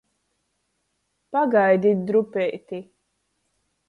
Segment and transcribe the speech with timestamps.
[1.31, 2.79] Pagaidit drupeiti!